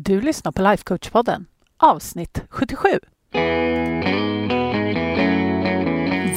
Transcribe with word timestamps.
Du 0.00 0.20
lyssnar 0.20 0.52
på 0.52 0.62
Lifecoach-podden, 0.62 1.44
avsnitt 1.76 2.42
77. 2.48 2.88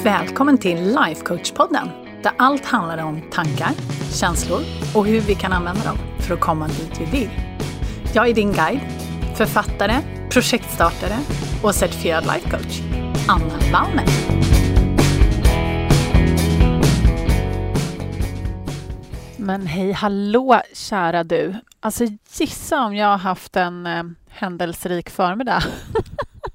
Välkommen 0.04 0.58
till 0.58 0.78
Lifecoach-podden, 0.78 1.89
där 2.24 2.32
allt 2.38 2.66
handlar 2.66 3.04
om 3.04 3.21
tankar, 3.32 3.71
känslor 4.13 4.62
och 4.96 5.05
hur 5.05 5.21
vi 5.21 5.36
kan 5.36 5.54
använda 5.54 5.84
dem 5.84 5.97
för 6.20 6.34
att 6.34 6.39
komma 6.39 6.68
dit 6.68 7.02
vi 7.02 7.05
vill. 7.20 7.29
Jag 8.13 8.29
är 8.29 8.34
din 8.34 8.54
guide, 8.54 8.82
författare, 9.38 9.96
projektstartare 10.32 11.18
och 11.64 11.75
certifierad 11.75 12.23
lifecoach, 12.23 12.82
Anna 13.28 13.59
Wallner. 13.71 14.05
Men 19.38 19.68
hej 19.68 19.91
hallå 19.91 20.62
kära 20.73 21.23
du! 21.23 21.55
Alltså 21.84 22.05
gissa 22.29 22.86
om 22.86 22.95
jag 22.95 23.07
har 23.07 23.18
haft 23.18 23.55
en 23.55 23.86
eh, 23.86 24.04
händelserik 24.29 25.09
förmiddag. 25.09 25.64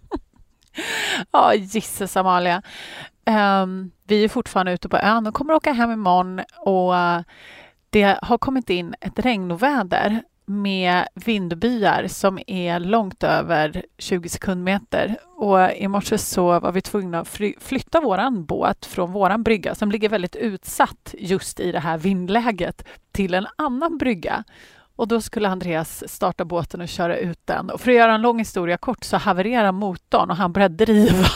ja, 1.31 1.55
gisses 1.55 2.17
Amalia. 2.17 2.63
Um, 3.63 3.91
vi 4.05 4.25
är 4.25 4.29
fortfarande 4.29 4.73
ute 4.73 4.89
på 4.89 4.97
ön 4.97 5.27
och 5.27 5.35
kommer 5.35 5.55
åka 5.55 5.73
hem 5.73 5.91
imorgon 5.91 6.41
och 6.57 6.93
uh, 6.93 7.21
det 7.91 8.19
har 8.23 8.39
kommit 8.39 8.71
in 8.71 8.95
ett 9.01 9.19
regnoväder 9.19 10.23
med 10.47 11.07
vindbyar 11.15 12.07
som 12.09 12.39
är 12.47 12.81
långt 12.81 13.23
över 13.23 13.85
20 13.99 14.29
sekundmeter. 14.29 15.17
Och 15.37 15.73
I 15.73 15.89
morse 15.89 16.19
så 16.19 16.61
var 16.61 16.73
vi 16.73 16.81
tvungna 16.83 17.21
att 17.21 17.41
flytta 17.59 18.01
våran 18.01 18.45
båt 18.45 18.87
från 18.87 19.13
våran 19.13 19.43
brygga 19.43 19.75
som 19.75 19.91
ligger 19.91 20.09
väldigt 20.09 20.37
utsatt 20.37 21.15
just 21.19 21.61
i 21.61 21.73
det 21.73 21.81
här 21.81 21.99
vindläget 21.99 22.87
till 23.13 23.35
en 23.35 23.47
annan 23.57 23.99
brygga. 23.99 24.45
Och 24.97 25.09
Då 25.09 25.21
skulle 25.21 25.49
Andreas 25.49 26.05
starta 26.09 26.45
båten 26.45 26.81
och 26.81 26.89
köra 26.89 27.19
ut 27.19 27.41
den. 27.45 27.71
Och 27.71 27.81
För 27.81 27.91
att 27.91 27.97
göra 27.97 28.15
en 28.15 28.23
lång 28.23 28.39
historia 28.39 28.77
kort 28.77 29.05
så 29.05 29.17
havererar 29.17 29.73
motorn 29.73 30.31
och 30.31 30.37
han 30.37 30.53
börjar 30.53 30.69
driva. 30.69 31.27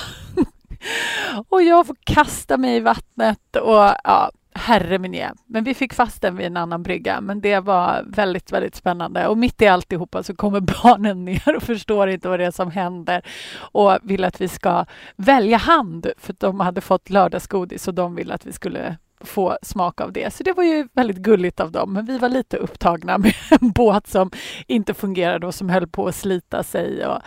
och 1.49 1.63
jag 1.63 1.87
får 1.87 1.97
kasta 2.05 2.57
mig 2.57 2.77
i 2.77 2.81
vattnet. 2.81 3.57
och 3.57 3.95
ja, 4.05 4.31
herre 4.55 4.99
min 4.99 5.15
je. 5.15 5.31
Men 5.47 5.65
vi 5.65 5.75
fick 5.75 5.95
fast 5.95 6.23
den 6.23 6.37
vid 6.37 6.47
en 6.47 6.57
annan 6.57 6.83
brygga. 6.83 7.21
Men 7.21 7.41
det 7.41 7.61
var 7.61 8.05
väldigt, 8.07 8.53
väldigt 8.53 8.75
spännande. 8.75 9.27
Och 9.27 9.39
mitt 9.39 9.63
i 9.63 9.67
alltihopa 9.67 10.23
så 10.23 10.35
kommer 10.37 10.61
barnen 10.83 11.25
ner 11.25 11.57
och 11.57 11.63
förstår 11.63 12.09
inte 12.09 12.29
vad 12.29 12.41
det 12.41 12.47
är 12.47 12.51
som 12.51 12.71
händer 12.71 13.23
och 13.59 13.99
vill 14.03 14.25
att 14.25 14.41
vi 14.41 14.49
ska 14.49 14.85
välja 15.17 15.57
hand 15.57 16.07
för 16.19 16.35
de 16.39 16.61
hade 16.61 16.81
fått 16.81 17.11
lördagsgodis 17.11 17.89
och 17.89 17.95
de 17.95 18.15
ville 18.15 18.35
att 18.35 18.47
vi 18.47 18.53
skulle 18.53 18.97
få 19.21 19.59
smak 19.63 20.01
av 20.01 20.13
det. 20.13 20.35
Så 20.35 20.43
det 20.43 20.53
var 20.53 20.65
ju 20.65 20.89
väldigt 20.93 21.17
gulligt 21.17 21.61
av 21.61 21.73
dem. 21.73 21.93
Men 21.93 22.05
vi 22.05 22.19
var 22.19 22.29
lite 22.29 22.57
upptagna 22.57 23.19
med 23.19 23.35
en 23.51 23.71
båt 23.71 24.07
som 24.07 24.31
inte 24.67 24.95
fungerade 24.95 25.47
och 25.47 25.55
som 25.55 25.69
höll 25.69 25.87
på 25.89 26.09
att 26.09 26.15
slita 26.15 26.63
sig. 26.63 27.07
Och, 27.07 27.19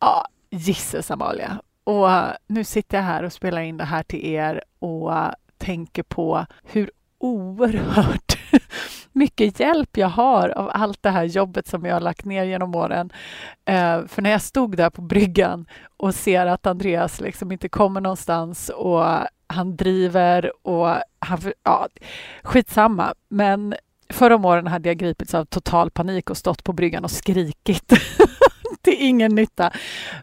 ja, 0.00 0.26
gisses 0.50 1.10
Amalia. 1.10 1.60
Och 1.84 2.10
eh, 2.10 2.32
nu 2.46 2.64
sitter 2.64 2.98
jag 2.98 3.04
här 3.04 3.22
och 3.22 3.32
spelar 3.32 3.62
in 3.62 3.76
det 3.76 3.84
här 3.84 4.02
till 4.02 4.24
er 4.24 4.64
och 4.78 5.14
eh, 5.14 5.32
tänker 5.58 6.02
på 6.02 6.46
hur 6.64 6.90
oerhört 7.18 8.38
mycket 9.12 9.60
hjälp 9.60 9.96
jag 9.96 10.08
har 10.08 10.48
av 10.48 10.70
allt 10.74 11.02
det 11.02 11.10
här 11.10 11.24
jobbet 11.24 11.66
som 11.66 11.84
jag 11.84 11.94
har 11.94 12.00
lagt 12.00 12.24
ner 12.24 12.44
genom 12.44 12.74
åren. 12.74 13.12
Eh, 13.64 14.06
för 14.06 14.22
när 14.22 14.30
jag 14.30 14.42
stod 14.42 14.76
där 14.76 14.90
på 14.90 15.02
bryggan 15.02 15.66
och 15.96 16.14
ser 16.14 16.46
att 16.46 16.66
Andreas 16.66 17.20
liksom 17.20 17.52
inte 17.52 17.68
kommer 17.68 18.00
någonstans 18.00 18.68
och 18.68 19.04
han 19.46 19.76
driver 19.76 20.52
och 20.66 20.88
han... 21.18 21.52
Ja, 21.62 21.88
skitsamma. 22.42 23.14
Men 23.28 23.74
förra 24.08 24.34
om 24.34 24.44
åren 24.44 24.66
hade 24.66 24.88
jag 24.88 24.98
gripits 24.98 25.34
av 25.34 25.44
total 25.44 25.90
panik 25.90 26.30
och 26.30 26.36
stått 26.36 26.64
på 26.64 26.72
bryggan 26.72 27.04
och 27.04 27.10
skrikit 27.10 27.92
till 28.82 28.96
ingen 28.98 29.34
nytta. 29.34 29.72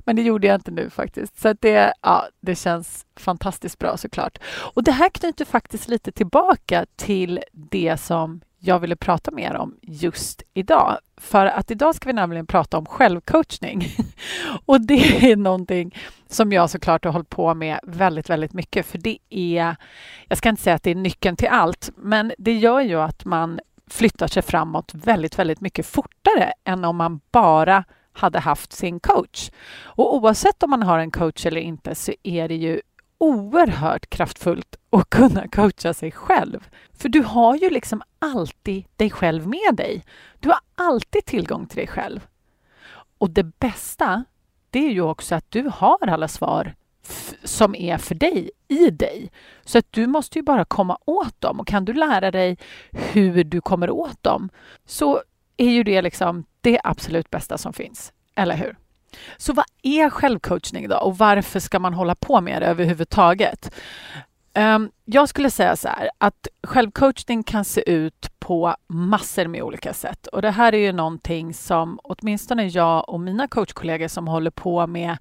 Men 0.05 0.15
det 0.15 0.21
gjorde 0.21 0.47
jag 0.47 0.55
inte 0.55 0.71
nu 0.71 0.89
faktiskt. 0.89 1.39
Så 1.39 1.53
det, 1.53 1.93
ja, 2.01 2.27
det 2.41 2.55
känns 2.55 3.05
fantastiskt 3.15 3.79
bra 3.79 3.97
såklart. 3.97 4.37
Och 4.73 4.83
det 4.83 4.91
här 4.91 5.09
knyter 5.09 5.45
faktiskt 5.45 5.87
lite 5.87 6.11
tillbaka 6.11 6.85
till 6.95 7.39
det 7.51 7.97
som 7.97 8.41
jag 8.59 8.79
ville 8.79 8.95
prata 8.95 9.31
mer 9.31 9.55
om 9.55 9.75
just 9.81 10.43
idag. 10.53 10.97
För 11.17 11.45
att 11.45 11.71
idag 11.71 11.95
ska 11.95 12.09
vi 12.09 12.13
nämligen 12.13 12.47
prata 12.47 12.77
om 12.77 12.85
självcoachning. 12.85 13.87
Och 14.65 14.81
det 14.81 15.31
är 15.31 15.35
någonting 15.35 15.95
som 16.27 16.51
jag 16.51 16.69
såklart 16.69 17.05
har 17.05 17.11
hållit 17.11 17.29
på 17.29 17.53
med 17.53 17.79
väldigt, 17.83 18.29
väldigt 18.29 18.53
mycket. 18.53 18.85
För 18.85 18.97
det 18.97 19.17
är, 19.29 19.75
jag 20.27 20.37
ska 20.37 20.49
inte 20.49 20.61
säga 20.61 20.75
att 20.75 20.83
det 20.83 20.91
är 20.91 20.95
nyckeln 20.95 21.35
till 21.35 21.47
allt, 21.47 21.89
men 21.95 22.33
det 22.37 22.53
gör 22.53 22.81
ju 22.81 23.01
att 23.01 23.25
man 23.25 23.59
flyttar 23.89 24.27
sig 24.27 24.41
framåt 24.43 24.91
väldigt, 24.93 25.39
väldigt 25.39 25.61
mycket 25.61 25.85
fortare 25.85 26.53
än 26.63 26.85
om 26.85 26.97
man 26.97 27.19
bara 27.31 27.83
hade 28.13 28.39
haft 28.39 28.73
sin 28.73 28.99
coach. 28.99 29.49
Och 29.81 30.15
oavsett 30.15 30.63
om 30.63 30.69
man 30.69 30.83
har 30.83 30.99
en 30.99 31.11
coach 31.11 31.45
eller 31.45 31.61
inte 31.61 31.95
så 31.95 32.13
är 32.23 32.47
det 32.47 32.55
ju 32.55 32.81
oerhört 33.17 34.09
kraftfullt 34.09 34.75
att 34.89 35.09
kunna 35.09 35.47
coacha 35.47 35.93
sig 35.93 36.11
själv. 36.11 36.67
För 36.93 37.09
du 37.09 37.21
har 37.21 37.55
ju 37.55 37.69
liksom 37.69 38.01
alltid 38.19 38.85
dig 38.95 39.09
själv 39.09 39.47
med 39.47 39.75
dig. 39.75 40.05
Du 40.39 40.49
har 40.49 40.59
alltid 40.75 41.25
tillgång 41.25 41.67
till 41.67 41.77
dig 41.77 41.87
själv. 41.87 42.27
Och 43.17 43.29
det 43.29 43.43
bästa, 43.43 44.23
det 44.69 44.79
är 44.79 44.91
ju 44.91 45.01
också 45.01 45.35
att 45.35 45.51
du 45.51 45.71
har 45.73 46.07
alla 46.07 46.27
svar 46.27 46.75
som 47.43 47.75
är 47.75 47.97
för 47.97 48.15
dig, 48.15 48.51
i 48.67 48.89
dig. 48.89 49.31
Så 49.65 49.77
att 49.77 49.91
du 49.91 50.07
måste 50.07 50.39
ju 50.39 50.43
bara 50.43 50.65
komma 50.65 50.97
åt 51.05 51.41
dem. 51.41 51.59
Och 51.59 51.67
kan 51.67 51.85
du 51.85 51.93
lära 51.93 52.31
dig 52.31 52.57
hur 52.91 53.43
du 53.43 53.61
kommer 53.61 53.89
åt 53.89 54.23
dem 54.23 54.49
så 54.85 55.21
är 55.57 55.69
ju 55.69 55.83
det 55.83 56.01
liksom 56.01 56.45
det 56.61 56.79
absolut 56.83 57.29
bästa 57.29 57.57
som 57.57 57.73
finns. 57.73 58.13
Eller 58.35 58.55
hur? 58.55 58.77
Så 59.37 59.53
vad 59.53 59.65
är 59.83 60.09
självcoachning 60.09 60.87
då 60.87 60.97
och 60.97 61.17
varför 61.17 61.59
ska 61.59 61.79
man 61.79 61.93
hålla 61.93 62.15
på 62.15 62.41
med 62.41 62.61
det 62.61 62.65
överhuvudtaget? 62.65 63.71
Ehm, 64.57 64.91
jag 65.05 65.29
skulle 65.29 65.49
säga 65.49 65.75
så 65.75 65.87
här 65.87 66.09
att 66.17 66.47
självcoachning 66.63 67.43
kan 67.43 67.65
se 67.65 67.91
ut 67.91 68.31
på 68.39 68.75
massor 68.87 69.47
med 69.47 69.63
olika 69.63 69.93
sätt. 69.93 70.27
Och 70.27 70.41
det 70.41 70.51
här 70.51 70.73
är 70.73 70.77
ju 70.77 70.91
någonting 70.91 71.53
som 71.53 71.99
åtminstone 72.03 72.67
jag 72.67 73.09
och 73.09 73.19
mina 73.19 73.47
coachkollegor 73.47 74.07
som 74.07 74.27
håller 74.27 74.51
på 74.51 74.87
med 74.87 75.17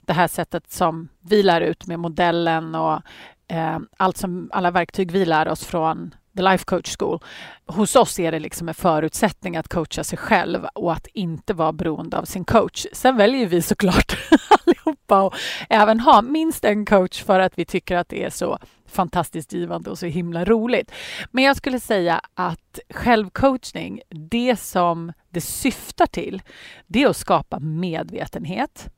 det 0.00 0.12
här 0.12 0.28
sättet 0.28 0.72
som 0.72 1.08
vi 1.20 1.42
lär 1.42 1.60
ut 1.60 1.86
med 1.86 1.98
modellen 1.98 2.74
och 2.74 3.02
ehm, 3.48 3.88
allt 3.96 4.16
som, 4.16 4.50
alla 4.52 4.70
verktyg 4.70 5.10
vi 5.10 5.24
lär 5.24 5.48
oss 5.48 5.64
från 5.64 6.14
The 6.38 6.42
Life 6.42 6.64
Coach 6.64 6.96
School. 6.98 7.20
Hos 7.66 7.96
oss 7.96 8.18
är 8.18 8.32
det 8.32 8.38
liksom 8.38 8.68
en 8.68 8.74
förutsättning 8.74 9.56
att 9.56 9.68
coacha 9.68 10.04
sig 10.04 10.18
själv 10.18 10.64
och 10.74 10.92
att 10.92 11.06
inte 11.06 11.54
vara 11.54 11.72
beroende 11.72 12.18
av 12.18 12.24
sin 12.24 12.44
coach. 12.44 12.86
Sen 12.92 13.16
väljer 13.16 13.46
vi 13.46 13.62
såklart 13.62 14.18
allihopa 14.66 15.26
att 15.26 15.34
även 15.68 16.00
ha 16.00 16.22
minst 16.22 16.64
en 16.64 16.86
coach 16.86 17.22
för 17.22 17.40
att 17.40 17.58
vi 17.58 17.64
tycker 17.64 17.96
att 17.96 18.08
det 18.08 18.24
är 18.24 18.30
så 18.30 18.58
fantastiskt 18.86 19.52
givande 19.52 19.90
och 19.90 19.98
så 19.98 20.06
himla 20.06 20.44
roligt. 20.44 20.92
Men 21.30 21.44
jag 21.44 21.56
skulle 21.56 21.80
säga 21.80 22.20
att 22.34 22.78
självcoachning, 22.90 24.00
det 24.08 24.60
som 24.60 25.12
det 25.28 25.40
syftar 25.40 26.06
till, 26.06 26.42
det 26.86 27.02
är 27.02 27.08
att 27.08 27.16
skapa 27.16 27.58
medvetenhet. 27.58 28.88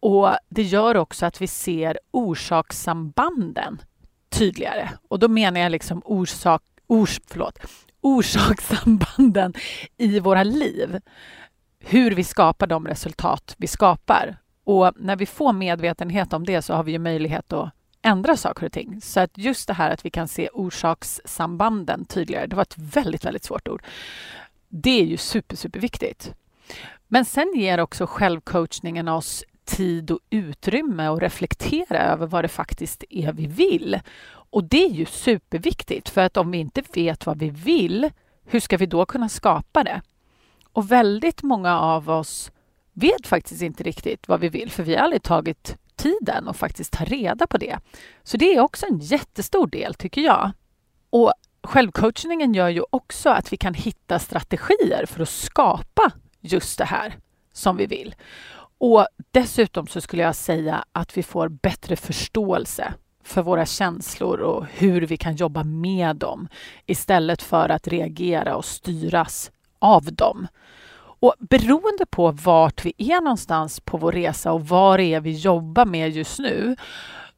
Och 0.00 0.30
det 0.48 0.62
gör 0.62 0.96
också 0.96 1.26
att 1.26 1.40
vi 1.40 1.46
ser 1.46 1.98
orsakssambanden 2.10 3.82
tydligare. 4.32 4.90
Och 5.08 5.18
då 5.18 5.28
menar 5.28 5.60
jag 5.60 5.72
liksom 5.72 6.02
orsak, 6.04 6.62
ors, 6.86 7.20
förlåt, 7.26 7.58
orsakssambanden 8.00 9.54
i 9.96 10.20
våra 10.20 10.42
liv. 10.42 11.00
Hur 11.78 12.10
vi 12.10 12.24
skapar 12.24 12.66
de 12.66 12.86
resultat 12.86 13.54
vi 13.58 13.66
skapar. 13.66 14.36
Och 14.64 14.92
när 14.96 15.16
vi 15.16 15.26
får 15.26 15.52
medvetenhet 15.52 16.32
om 16.32 16.46
det 16.46 16.62
så 16.62 16.74
har 16.74 16.84
vi 16.84 16.92
ju 16.92 16.98
möjlighet 16.98 17.52
att 17.52 17.70
ändra 18.02 18.36
saker 18.36 18.66
och 18.66 18.72
ting. 18.72 19.00
Så 19.00 19.20
att 19.20 19.38
just 19.38 19.68
det 19.68 19.74
här 19.74 19.90
att 19.90 20.04
vi 20.04 20.10
kan 20.10 20.28
se 20.28 20.48
orsakssambanden 20.52 22.04
tydligare, 22.04 22.46
det 22.46 22.56
var 22.56 22.62
ett 22.62 22.78
väldigt, 22.78 23.24
väldigt 23.24 23.44
svårt 23.44 23.68
ord. 23.68 23.82
Det 24.68 25.00
är 25.00 25.04
ju 25.04 25.16
super, 25.16 25.56
superviktigt. 25.56 26.34
Men 27.08 27.24
sen 27.24 27.52
ger 27.56 27.80
också 27.80 28.06
självcoachningen 28.06 29.08
oss 29.08 29.44
tid 29.64 30.10
och 30.10 30.20
utrymme 30.30 31.06
att 31.06 31.22
reflektera 31.22 31.98
över 31.98 32.26
vad 32.26 32.44
det 32.44 32.48
faktiskt 32.48 33.04
är 33.10 33.32
vi 33.32 33.46
vill. 33.46 34.00
Och 34.50 34.64
det 34.64 34.84
är 34.84 34.90
ju 34.90 35.06
superviktigt, 35.06 36.08
för 36.08 36.20
att 36.20 36.36
om 36.36 36.50
vi 36.50 36.58
inte 36.58 36.82
vet 36.94 37.26
vad 37.26 37.38
vi 37.38 37.50
vill, 37.50 38.10
hur 38.44 38.60
ska 38.60 38.76
vi 38.76 38.86
då 38.86 39.06
kunna 39.06 39.28
skapa 39.28 39.84
det? 39.84 40.02
Och 40.72 40.92
väldigt 40.92 41.42
många 41.42 41.80
av 41.80 42.10
oss 42.10 42.52
vet 42.92 43.26
faktiskt 43.26 43.62
inte 43.62 43.82
riktigt 43.82 44.28
vad 44.28 44.40
vi 44.40 44.48
vill, 44.48 44.70
för 44.70 44.82
vi 44.82 44.94
har 44.94 45.02
aldrig 45.02 45.22
tagit 45.22 45.76
tiden 45.96 46.48
och 46.48 46.56
faktiskt 46.56 46.92
ta 46.92 47.04
reda 47.04 47.46
på 47.46 47.58
det. 47.58 47.78
Så 48.22 48.36
det 48.36 48.54
är 48.54 48.60
också 48.60 48.86
en 48.86 48.98
jättestor 48.98 49.66
del, 49.66 49.94
tycker 49.94 50.20
jag. 50.20 50.50
Och 51.10 51.32
självcoachningen 51.62 52.54
gör 52.54 52.68
ju 52.68 52.82
också 52.90 53.30
att 53.30 53.52
vi 53.52 53.56
kan 53.56 53.74
hitta 53.74 54.18
strategier 54.18 55.06
för 55.06 55.22
att 55.22 55.28
skapa 55.28 56.12
just 56.40 56.78
det 56.78 56.84
här 56.84 57.16
som 57.52 57.76
vi 57.76 57.86
vill. 57.86 58.14
Och 58.84 59.06
dessutom 59.30 59.86
så 59.86 60.00
skulle 60.00 60.22
jag 60.22 60.34
säga 60.34 60.84
att 60.92 61.16
vi 61.16 61.22
får 61.22 61.48
bättre 61.48 61.96
förståelse 61.96 62.94
för 63.24 63.42
våra 63.42 63.66
känslor 63.66 64.40
och 64.40 64.66
hur 64.66 65.02
vi 65.02 65.16
kan 65.16 65.36
jobba 65.36 65.64
med 65.64 66.16
dem 66.16 66.48
istället 66.86 67.42
för 67.42 67.68
att 67.68 67.88
reagera 67.88 68.56
och 68.56 68.64
styras 68.64 69.50
av 69.78 70.04
dem. 70.04 70.46
Och 70.94 71.34
beroende 71.40 72.06
på 72.10 72.30
vart 72.30 72.84
vi 72.84 72.94
är 72.98 73.20
någonstans 73.20 73.80
på 73.80 73.96
vår 73.96 74.12
resa 74.12 74.52
och 74.52 74.68
vad 74.68 74.98
det 74.98 75.14
är 75.14 75.20
vi 75.20 75.32
jobbar 75.32 75.84
med 75.86 76.10
just 76.10 76.38
nu 76.38 76.76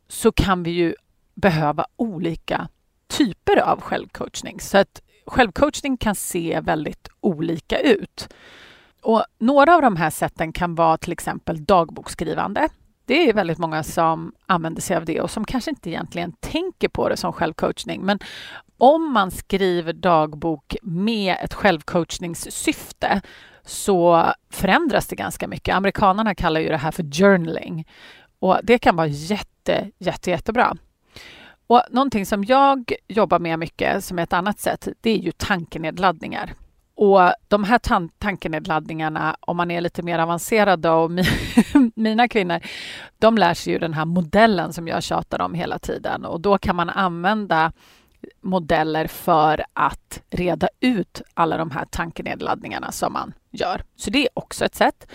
så 0.08 0.32
kan 0.32 0.62
vi 0.62 0.70
ju 0.70 0.94
behöva 1.34 1.86
olika 1.96 2.68
typer 3.06 3.56
av 3.56 3.80
självcoachning. 3.80 4.60
Så 4.60 4.78
att 4.78 5.02
självcoachning 5.26 5.96
kan 5.96 6.14
se 6.14 6.60
väldigt 6.60 7.08
olika 7.20 7.78
ut. 7.78 8.28
Och 9.04 9.24
några 9.38 9.74
av 9.74 9.82
de 9.82 9.96
här 9.96 10.10
sätten 10.10 10.52
kan 10.52 10.74
vara 10.74 10.96
till 10.96 11.12
exempel 11.12 11.64
dagboksskrivande. 11.64 12.68
Det 13.06 13.28
är 13.28 13.32
väldigt 13.32 13.58
många 13.58 13.82
som 13.82 14.32
använder 14.46 14.82
sig 14.82 14.96
av 14.96 15.04
det 15.04 15.20
och 15.20 15.30
som 15.30 15.44
kanske 15.44 15.70
inte 15.70 15.90
egentligen 15.90 16.32
tänker 16.32 16.88
på 16.88 17.08
det 17.08 17.16
som 17.16 17.32
självcoachning. 17.32 18.02
Men 18.02 18.18
om 18.78 19.12
man 19.12 19.30
skriver 19.30 19.92
dagbok 19.92 20.76
med 20.82 21.36
ett 21.42 21.54
självcoachningssyfte 21.54 23.20
så 23.62 24.32
förändras 24.50 25.06
det 25.06 25.16
ganska 25.16 25.48
mycket. 25.48 25.74
Amerikanerna 25.74 26.34
kallar 26.34 26.60
ju 26.60 26.68
det 26.68 26.76
här 26.76 26.90
för 26.90 27.02
journaling 27.02 27.88
och 28.38 28.58
det 28.62 28.78
kan 28.78 28.96
vara 28.96 29.06
jätte, 29.06 29.90
jätte, 29.98 30.30
jättebra. 30.30 30.76
Och 31.66 31.82
någonting 31.90 32.26
som 32.26 32.44
jag 32.44 32.92
jobbar 33.08 33.38
med 33.38 33.58
mycket, 33.58 34.04
som 34.04 34.18
är 34.18 34.22
ett 34.22 34.32
annat 34.32 34.60
sätt, 34.60 34.88
det 35.00 35.10
är 35.10 35.18
ju 35.18 35.32
tankenedladdningar. 35.32 36.54
Och 36.96 37.20
de 37.48 37.64
här 37.64 37.78
tan 37.78 38.08
tankenedladdningarna, 38.08 39.36
om 39.40 39.56
man 39.56 39.70
är 39.70 39.80
lite 39.80 40.02
mer 40.02 40.18
avancerad 40.18 40.80
då, 40.80 40.92
och 40.92 41.10
mina 41.94 42.28
kvinnor, 42.28 42.60
de 43.18 43.38
lär 43.38 43.54
sig 43.54 43.72
ju 43.72 43.78
den 43.78 43.94
här 43.94 44.04
modellen 44.04 44.72
som 44.72 44.88
jag 44.88 45.02
tjatar 45.02 45.40
om 45.40 45.54
hela 45.54 45.78
tiden 45.78 46.24
och 46.24 46.40
då 46.40 46.58
kan 46.58 46.76
man 46.76 46.90
använda 46.90 47.72
modeller 48.40 49.06
för 49.06 49.64
att 49.72 50.22
reda 50.30 50.68
ut 50.80 51.22
alla 51.34 51.56
de 51.56 51.70
här 51.70 51.84
tankenedladdningarna 51.84 52.92
som 52.92 53.12
man 53.12 53.32
gör. 53.50 53.82
Så 53.96 54.10
det 54.10 54.18
är 54.18 54.28
också 54.34 54.64
ett 54.64 54.74
sätt. 54.74 55.06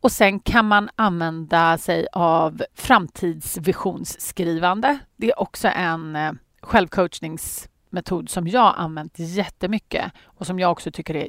Och 0.00 0.12
sen 0.12 0.40
kan 0.40 0.68
man 0.68 0.90
använda 0.96 1.78
sig 1.78 2.06
av 2.12 2.62
framtidsvisionsskrivande. 2.74 4.98
Det 5.16 5.30
är 5.30 5.40
också 5.40 5.68
en 5.68 6.16
eh, 6.16 6.32
självcoachnings 6.62 7.68
metod 7.90 8.28
som 8.28 8.48
jag 8.48 8.74
använt 8.76 9.18
jättemycket 9.18 10.12
och 10.24 10.46
som 10.46 10.58
jag 10.58 10.72
också 10.72 10.90
tycker 10.90 11.16
är 11.16 11.28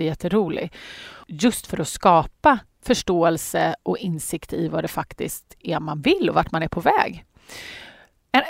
jätterolig. 0.00 0.72
Just 1.26 1.66
för 1.66 1.80
att 1.80 1.88
skapa 1.88 2.58
förståelse 2.82 3.74
och 3.82 3.98
insikt 3.98 4.52
i 4.52 4.68
vad 4.68 4.84
det 4.84 4.88
faktiskt 4.88 5.56
är 5.60 5.80
man 5.80 6.00
vill 6.00 6.28
och 6.28 6.34
vart 6.34 6.52
man 6.52 6.62
är 6.62 6.68
på 6.68 6.80
väg. 6.80 7.24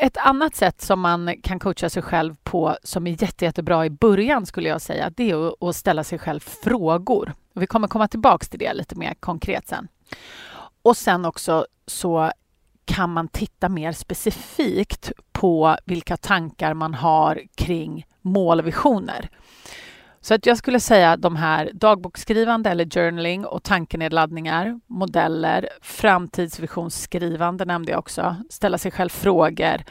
Ett 0.01 0.17
annat 0.17 0.55
sätt 0.55 0.81
som 0.81 1.01
man 1.01 1.35
kan 1.43 1.59
coacha 1.59 1.91
sig 1.91 2.03
själv 2.03 2.37
på 2.43 2.77
som 2.83 3.07
är 3.07 3.23
jätte, 3.23 3.45
jättebra 3.45 3.87
i 3.87 3.91
början 3.91 4.47
skulle 4.47 4.69
jag 4.69 4.81
säga, 4.81 5.11
det 5.11 5.31
är 5.31 5.69
att 5.69 5.77
ställa 5.77 6.05
sig 6.05 6.19
själv 6.19 6.41
frågor. 6.41 7.35
Vi 7.55 7.67
kommer 7.67 7.89
komma 7.89 8.09
tillbaks 8.09 8.49
till 8.49 8.59
det 8.59 8.75
lite 8.75 8.95
mer 8.95 9.15
konkret 9.15 9.69
sen. 9.69 9.89
Och 10.83 10.97
sen 10.97 11.25
också 11.25 11.67
så 11.87 12.33
kan 12.85 13.11
man 13.11 13.29
titta 13.29 13.69
mer 13.69 13.93
specifikt 13.93 15.13
på 15.33 15.77
vilka 15.85 16.17
tankar 16.17 16.75
man 16.75 16.95
har 16.95 17.43
kring 17.55 18.07
mål 18.23 18.61
och 18.61 18.67
visioner. 18.67 19.31
Så 20.21 20.35
att 20.35 20.47
jag 20.47 20.59
skulle 20.59 20.81
säga 20.81 21.17
de 21.17 21.37
här 21.37 21.71
dagboksskrivande 21.75 22.71
eller 22.71 22.85
journaling 22.85 23.47
och 23.47 23.63
tankenedladdningar, 23.63 24.81
modeller, 24.87 25.69
framtidsvisionsskrivande 25.83 27.65
nämnde 27.65 27.93
jag 27.93 27.99
också, 27.99 28.37
ställa 28.51 28.79
sig 28.79 28.91
själv 28.91 29.09
frågor 29.09 29.85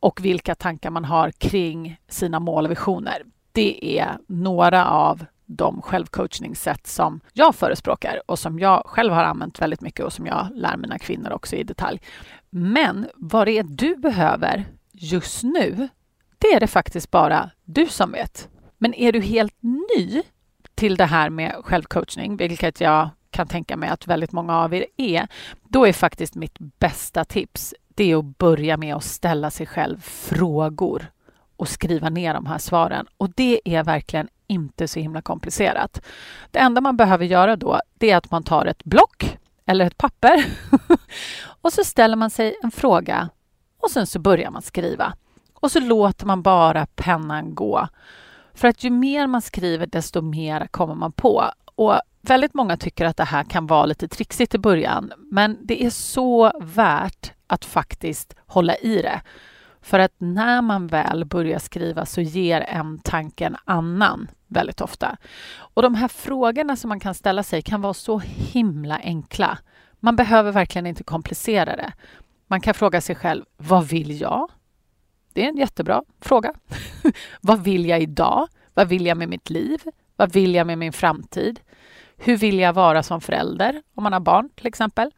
och 0.00 0.24
vilka 0.24 0.54
tankar 0.54 0.90
man 0.90 1.04
har 1.04 1.30
kring 1.30 2.00
sina 2.08 2.40
mål 2.40 2.64
och 2.64 2.70
visioner. 2.70 3.22
Det 3.52 3.98
är 3.98 4.18
några 4.26 4.86
av 4.86 5.24
de 5.48 5.82
självcoachningssätt 5.82 6.86
som 6.86 7.20
jag 7.32 7.54
förespråkar 7.54 8.22
och 8.26 8.38
som 8.38 8.58
jag 8.58 8.82
själv 8.86 9.12
har 9.12 9.24
använt 9.24 9.60
väldigt 9.60 9.80
mycket 9.80 10.04
och 10.04 10.12
som 10.12 10.26
jag 10.26 10.48
lär 10.54 10.76
mina 10.76 10.98
kvinnor 10.98 11.32
också 11.32 11.56
i 11.56 11.62
detalj. 11.62 12.00
Men 12.50 13.08
vad 13.14 13.46
det 13.46 13.58
är 13.58 13.62
du 13.62 13.96
behöver 13.96 14.64
just 14.92 15.42
nu, 15.42 15.88
det 16.38 16.48
är 16.48 16.60
det 16.60 16.66
faktiskt 16.66 17.10
bara 17.10 17.50
du 17.64 17.86
som 17.86 18.12
vet. 18.12 18.48
Men 18.78 18.94
är 18.94 19.12
du 19.12 19.20
helt 19.20 19.62
ny 19.62 20.22
till 20.74 20.96
det 20.96 21.04
här 21.04 21.30
med 21.30 21.54
självcoachning, 21.64 22.36
vilket 22.36 22.80
jag 22.80 23.08
kan 23.30 23.46
tänka 23.46 23.76
mig 23.76 23.88
att 23.88 24.06
väldigt 24.06 24.32
många 24.32 24.56
av 24.56 24.74
er 24.74 24.86
är, 24.96 25.28
då 25.68 25.86
är 25.86 25.92
faktiskt 25.92 26.34
mitt 26.34 26.58
bästa 26.58 27.24
tips 27.24 27.74
det 27.98 28.10
är 28.10 28.16
att 28.16 28.38
börja 28.38 28.76
med 28.76 28.94
att 28.94 29.04
ställa 29.04 29.50
sig 29.50 29.66
själv 29.66 30.00
frågor 30.00 31.10
och 31.56 31.68
skriva 31.68 32.10
ner 32.10 32.34
de 32.34 32.46
här 32.46 32.58
svaren. 32.58 33.06
Och 33.16 33.30
det 33.30 33.60
är 33.64 33.84
verkligen 33.84 34.28
inte 34.48 34.88
så 34.88 35.00
himla 35.00 35.22
komplicerat. 35.22 36.00
Det 36.50 36.58
enda 36.58 36.80
man 36.80 36.96
behöver 36.96 37.24
göra 37.24 37.56
då, 37.56 37.80
det 37.94 38.10
är 38.10 38.16
att 38.16 38.30
man 38.30 38.42
tar 38.42 38.66
ett 38.66 38.84
block 38.84 39.38
eller 39.66 39.86
ett 39.86 39.98
papper 39.98 40.44
och 41.44 41.72
så 41.72 41.84
ställer 41.84 42.16
man 42.16 42.30
sig 42.30 42.56
en 42.62 42.70
fråga 42.70 43.28
och 43.80 43.90
sen 43.90 44.06
så 44.06 44.18
börjar 44.18 44.50
man 44.50 44.62
skriva. 44.62 45.14
Och 45.54 45.72
så 45.72 45.80
låter 45.80 46.26
man 46.26 46.42
bara 46.42 46.86
pennan 46.86 47.54
gå. 47.54 47.88
För 48.54 48.68
att 48.68 48.84
ju 48.84 48.90
mer 48.90 49.26
man 49.26 49.42
skriver, 49.42 49.86
desto 49.86 50.20
mer 50.20 50.66
kommer 50.66 50.94
man 50.94 51.12
på. 51.12 51.44
Och 51.74 52.00
väldigt 52.20 52.54
många 52.54 52.76
tycker 52.76 53.04
att 53.04 53.16
det 53.16 53.24
här 53.24 53.44
kan 53.44 53.66
vara 53.66 53.86
lite 53.86 54.08
trixigt 54.08 54.54
i 54.54 54.58
början, 54.58 55.12
men 55.18 55.58
det 55.62 55.84
är 55.84 55.90
så 55.90 56.52
värt 56.60 57.32
att 57.46 57.64
faktiskt 57.64 58.34
hålla 58.46 58.76
i 58.76 59.02
det. 59.02 59.20
För 59.80 59.98
att 59.98 60.14
när 60.18 60.62
man 60.62 60.86
väl 60.86 61.24
börjar 61.24 61.58
skriva 61.58 62.06
så 62.06 62.20
ger 62.20 62.60
en 62.60 62.98
tanke 62.98 63.46
en 63.46 63.56
annan 63.64 64.28
väldigt 64.48 64.80
ofta. 64.80 65.16
Och 65.56 65.82
de 65.82 65.94
här 65.94 66.08
frågorna 66.08 66.76
som 66.76 66.88
man 66.88 67.00
kan 67.00 67.14
ställa 67.14 67.42
sig 67.42 67.62
kan 67.62 67.80
vara 67.80 67.94
så 67.94 68.18
himla 68.18 68.98
enkla. 68.98 69.58
Man 70.00 70.16
behöver 70.16 70.52
verkligen 70.52 70.86
inte 70.86 71.04
komplicera 71.04 71.76
det. 71.76 71.92
Man 72.46 72.60
kan 72.60 72.74
fråga 72.74 73.00
sig 73.00 73.14
själv, 73.14 73.44
vad 73.56 73.88
vill 73.88 74.20
jag? 74.20 74.50
Det 75.32 75.44
är 75.44 75.48
en 75.48 75.56
jättebra 75.56 76.02
fråga. 76.20 76.52
vad 77.40 77.64
vill 77.64 77.86
jag 77.86 78.00
idag? 78.00 78.48
Vad 78.74 78.88
vill 78.88 79.06
jag 79.06 79.16
med 79.16 79.28
mitt 79.28 79.50
liv? 79.50 79.82
Vad 80.16 80.32
vill 80.32 80.54
jag 80.54 80.66
med 80.66 80.78
min 80.78 80.92
framtid? 80.92 81.60
Hur 82.16 82.36
vill 82.36 82.58
jag 82.58 82.72
vara 82.72 83.02
som 83.02 83.20
förälder 83.20 83.82
om 83.94 84.02
man 84.02 84.12
har 84.12 84.20
barn 84.20 84.48
till 84.54 84.66
exempel? 84.66 85.10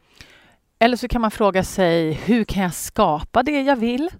Eller 0.78 0.96
så 0.96 1.08
kan 1.08 1.20
man 1.20 1.30
fråga 1.30 1.64
sig 1.64 2.12
hur 2.12 2.44
kan 2.44 2.62
jag 2.62 2.74
skapa 2.74 3.42
det 3.42 3.62
jag 3.62 3.76
vill? 3.76 4.10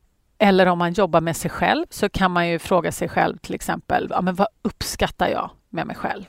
Eller 0.43 0.67
om 0.67 0.79
man 0.79 0.93
jobbar 0.93 1.21
med 1.21 1.37
sig 1.37 1.51
själv 1.51 1.87
så 1.91 2.09
kan 2.09 2.31
man 2.31 2.49
ju 2.49 2.59
fråga 2.59 2.93
sig 2.93 3.09
själv 3.09 3.37
till 3.37 3.55
exempel, 3.55 4.07
ja, 4.11 4.21
men 4.21 4.35
vad 4.35 4.49
uppskattar 4.63 5.29
jag 5.29 5.51
med 5.69 5.87
mig 5.87 5.97
själv? 5.97 6.25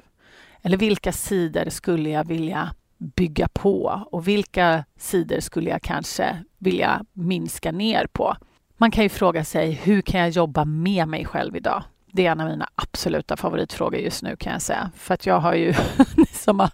Eller 0.61 0.77
vilka 0.77 1.11
sidor 1.11 1.69
skulle 1.69 2.09
jag 2.09 2.27
vilja 2.27 2.73
bygga 2.97 3.47
på 3.47 4.07
och 4.11 4.27
vilka 4.27 4.85
sidor 4.97 5.39
skulle 5.39 5.69
jag 5.69 5.81
kanske 5.81 6.43
vilja 6.57 7.05
minska 7.13 7.71
ner 7.71 8.07
på? 8.11 8.35
Man 8.77 8.91
kan 8.91 9.03
ju 9.03 9.09
fråga 9.09 9.45
sig, 9.45 9.71
hur 9.71 10.01
kan 10.01 10.19
jag 10.19 10.29
jobba 10.29 10.65
med 10.65 11.07
mig 11.07 11.25
själv 11.25 11.55
idag? 11.55 11.83
Det 12.11 12.27
är 12.27 12.31
en 12.31 12.39
av 12.39 12.49
mina 12.49 12.69
absoluta 12.75 13.37
favoritfrågor 13.37 13.99
just 13.99 14.23
nu 14.23 14.35
kan 14.35 14.53
jag 14.53 14.61
säga. 14.61 14.91
För 14.95 15.13
att 15.13 15.25
jag 15.25 15.39
har 15.39 15.53
ju, 15.53 15.73
ni 16.15 16.25
som 16.31 16.59
har 16.59 16.71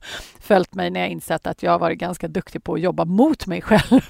följt 0.48 0.74
mig 0.74 0.89
när 0.89 1.00
jag 1.00 1.10
insett 1.10 1.48
att 1.48 1.63
jag 1.63 1.72
har 1.72 1.80
varit 1.80 2.00
ganska 2.00 2.27
duktig 2.27 2.63
på 2.63 2.74
att 2.74 2.82
jobba 2.82 3.06
mot 3.06 3.48
mig 3.48 3.62
själv 3.62 4.01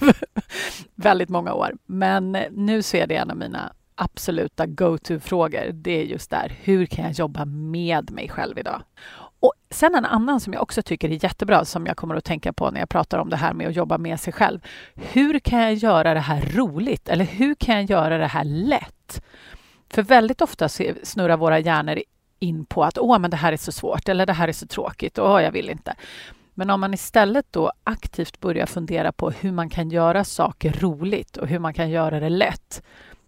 väldigt 0.95 1.29
många 1.29 1.53
år. 1.53 1.71
Men 1.85 2.31
nu 2.51 2.81
så 2.81 2.97
är 2.97 3.07
det 3.07 3.15
en 3.15 3.31
av 3.31 3.37
mina 3.37 3.73
absoluta 3.95 4.65
go-to-frågor. 4.65 5.71
Det 5.73 5.91
är 5.91 6.03
just 6.03 6.29
där, 6.29 6.57
hur 6.61 6.85
kan 6.85 7.05
jag 7.05 7.13
jobba 7.13 7.45
med 7.45 8.11
mig 8.11 8.29
själv 8.29 8.59
idag? 8.59 8.81
Och 9.39 9.53
sen 9.69 9.95
en 9.95 10.05
annan 10.05 10.39
som 10.39 10.53
jag 10.53 10.61
också 10.61 10.81
tycker 10.81 11.09
är 11.09 11.23
jättebra, 11.23 11.65
som 11.65 11.85
jag 11.85 11.97
kommer 11.97 12.15
att 12.15 12.23
tänka 12.23 12.53
på 12.53 12.71
när 12.71 12.79
jag 12.79 12.89
pratar 12.89 13.17
om 13.17 13.29
det 13.29 13.35
här 13.35 13.53
med 13.53 13.67
att 13.67 13.75
jobba 13.75 13.97
med 13.97 14.19
sig 14.19 14.33
själv. 14.33 14.59
Hur 14.95 15.39
kan 15.39 15.61
jag 15.61 15.73
göra 15.73 16.13
det 16.13 16.19
här 16.19 16.41
roligt? 16.41 17.09
Eller 17.09 17.25
hur 17.25 17.55
kan 17.55 17.75
jag 17.75 17.89
göra 17.89 18.17
det 18.17 18.27
här 18.27 18.43
lätt? 18.43 19.23
För 19.89 20.03
väldigt 20.03 20.41
ofta 20.41 20.69
snurrar 21.03 21.37
våra 21.37 21.59
hjärnor 21.59 21.99
in 22.39 22.65
på 22.65 22.83
att 22.83 22.97
åh, 22.97 23.19
men 23.19 23.31
det 23.31 23.37
här 23.37 23.53
är 23.53 23.57
så 23.57 23.71
svårt 23.71 24.09
eller 24.09 24.25
det 24.25 24.33
här 24.33 24.47
är 24.47 24.53
så 24.53 24.67
tråkigt 24.67 25.17
och 25.17 25.41
jag 25.41 25.51
vill 25.51 25.69
inte. 25.69 25.95
Men 26.53 26.69
om 26.69 26.81
man 26.81 26.93
istället 26.93 27.45
då 27.51 27.71
aktivt 27.83 28.39
börjar 28.39 28.65
fundera 28.65 29.11
på 29.11 29.29
hur 29.29 29.51
man 29.51 29.69
kan 29.69 29.89
göra 29.89 30.23
saker 30.23 30.73
roligt 30.79 31.37
och 31.37 31.47
hur 31.47 31.59
man 31.59 31.73
kan 31.73 31.89
göra 31.89 32.19
det 32.19 32.29
lätt 32.29 32.83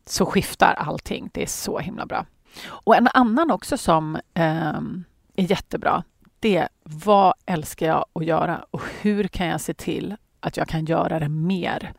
så 0.06 0.26
skiftar 0.26 0.74
allting. 0.74 1.30
Det 1.34 1.44
är 1.44 1.48
så 1.48 1.80
himla 1.80 2.06
bra. 2.06 2.26
Och 2.68 2.96
en 2.96 3.08
annan 3.14 3.52
också 3.52 3.78
som 3.78 4.16
eh, 4.16 4.80
är 5.36 5.52
jättebra, 5.52 6.04
det 6.40 6.58
är 6.58 6.70
vad 6.84 7.34
älskar 7.46 7.88
jag 7.88 8.06
att 8.14 8.26
göra 8.26 8.66
och 8.72 8.82
hur 9.02 9.28
kan 9.28 9.48
jag 9.48 9.62
se 9.62 9.74
till 9.74 10.16
att 10.40 10.58
jag 10.58 10.68
kan 10.68 10.86
göra 10.86 11.20
det 11.20 11.30
mer? 11.30 11.94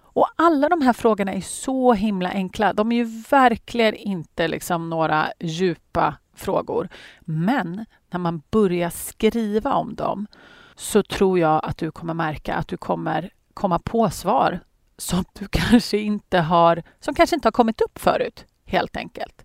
Och 0.00 0.28
alla 0.36 0.68
de 0.68 0.82
här 0.82 0.92
frågorna 0.92 1.32
är 1.32 1.40
så 1.40 1.92
himla 1.92 2.30
enkla. 2.30 2.72
De 2.72 2.92
är 2.92 2.96
ju 2.96 3.22
verkligen 3.30 3.94
inte 3.94 4.48
liksom 4.48 4.90
några 4.90 5.28
djupa 5.40 6.14
frågor. 6.40 6.88
Men 7.20 7.84
när 8.10 8.18
man 8.18 8.42
börjar 8.50 8.90
skriva 8.90 9.74
om 9.74 9.94
dem 9.94 10.26
så 10.74 11.02
tror 11.02 11.38
jag 11.38 11.64
att 11.64 11.78
du 11.78 11.90
kommer 11.90 12.14
märka 12.14 12.54
att 12.54 12.68
du 12.68 12.76
kommer 12.76 13.30
komma 13.54 13.78
på 13.78 14.10
svar 14.10 14.60
som 14.96 15.24
du 15.32 15.48
kanske 15.50 15.98
inte 15.98 16.38
har, 16.38 16.82
som 17.00 17.14
kanske 17.14 17.36
inte 17.36 17.46
har 17.46 17.52
kommit 17.52 17.80
upp 17.80 17.98
förut, 17.98 18.46
helt 18.64 18.96
enkelt. 18.96 19.44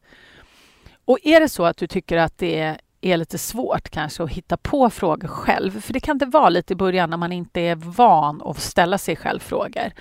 Och 1.06 1.20
är 1.24 1.40
det 1.40 1.50
så 1.50 1.66
att 1.66 1.78
du 1.78 1.88
tycker 1.88 2.18
att 2.18 2.38
det 2.38 2.60
är 2.60 2.78
är 3.04 3.18
lite 3.18 3.38
svårt 3.38 3.90
kanske 3.90 4.24
att 4.24 4.30
hitta 4.30 4.58
på 4.58 4.90
frågor 4.90 5.28
själv, 5.28 5.82
för 5.82 5.94
det 5.94 6.00
kan 6.00 6.18
det 6.18 6.26
vara 6.26 6.50
lite 6.50 6.74
i 6.74 6.76
början 6.76 7.10
när 7.10 7.18
man 7.18 7.32
inte 7.32 7.62
är 7.62 7.76
van 7.76 8.42
att 8.46 8.60
ställa 8.60 8.98
sig 8.98 9.16
själv 9.16 9.40
frågor. 9.40 9.92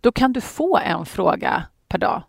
Då 0.00 0.12
kan 0.12 0.32
du 0.32 0.40
få 0.40 0.78
en 0.78 1.06
fråga 1.06 1.62
per 1.88 1.98
dag 1.98 2.22